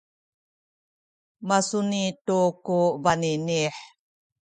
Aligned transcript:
masuni 1.47 2.03
tu 2.25 2.39
ku 2.65 2.79
baninih 3.03 3.73